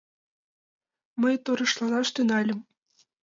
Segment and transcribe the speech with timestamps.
[1.21, 2.59] Мый торешланаш тӱҥальым.